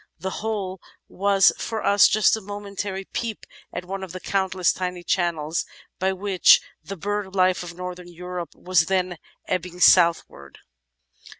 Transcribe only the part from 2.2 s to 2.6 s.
a